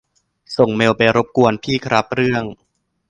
[0.57, 2.43] ส่งเมลไปรบกวนพี่ครับ เรื่อง